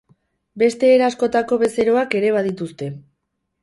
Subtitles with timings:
[0.61, 2.93] Beste era askotako bezeroak ere badituzte.